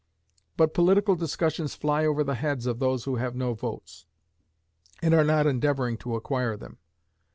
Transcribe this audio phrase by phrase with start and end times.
[0.57, 4.07] But political discussions fly over the heads of those who have no votes,
[4.99, 6.79] and are not endeavouring to acquire them.